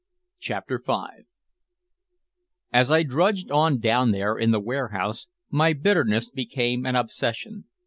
[0.39, 0.93] CHAPTER V
[2.73, 7.65] As I drudged on down there in the warehouse, my bitterness became an obsession.